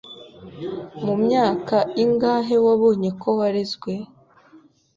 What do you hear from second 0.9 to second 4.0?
Mumyaka ingahe wabonye ko warezwe?